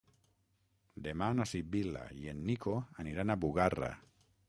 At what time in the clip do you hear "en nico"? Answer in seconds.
2.35-2.77